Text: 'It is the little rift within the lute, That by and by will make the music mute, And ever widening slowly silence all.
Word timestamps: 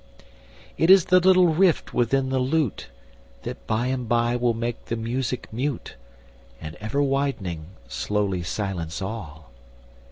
'It 0.79 0.89
is 0.89 1.05
the 1.05 1.19
little 1.19 1.49
rift 1.53 1.93
within 1.93 2.29
the 2.29 2.39
lute, 2.39 2.87
That 3.43 3.67
by 3.67 3.85
and 3.85 4.09
by 4.09 4.35
will 4.35 4.55
make 4.55 4.85
the 4.85 4.95
music 4.95 5.47
mute, 5.53 5.95
And 6.59 6.73
ever 6.77 7.03
widening 7.03 7.67
slowly 7.87 8.41
silence 8.41 8.99
all. 8.99 9.51